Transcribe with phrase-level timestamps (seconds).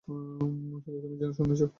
[0.07, 0.99] শুধু
[1.11, 1.67] তুমি শুনেছো।